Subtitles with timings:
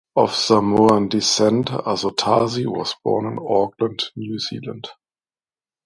[0.15, 4.87] Of Samoan descent, Asotasi was born in Auckland, New Zealand.